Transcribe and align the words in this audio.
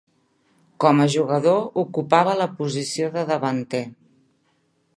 Com 0.83 1.01
a 1.03 1.05
jugador 1.15 1.59
ocupava 1.83 2.35
la 2.39 2.49
posició 2.61 3.11
de 3.19 3.27
davanter. 3.33 3.83